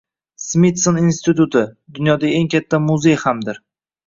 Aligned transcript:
Smitson 0.43 0.97
instituti— 1.01 1.61
dunyodagi 1.99 2.35
eng 2.41 2.51
katta 2.55 2.81
muzey 2.89 3.21
hamdir 3.27 3.63